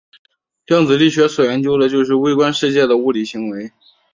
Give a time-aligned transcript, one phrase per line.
[0.65, 3.71] 量子力学所研究的就是微观世界的物理行为。